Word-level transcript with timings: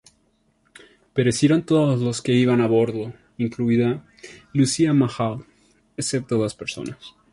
Perecieron 1.13 1.61
todos 1.63 2.01
los 2.01 2.23
que 2.23 2.33
iban 2.33 2.59
a 2.61 2.65
bordo, 2.65 3.13
incluida 3.37 4.03
Lucia-Mahaut, 4.51 5.45
excepto 5.95 6.39
dos 6.39 6.55
personas. 6.55 7.13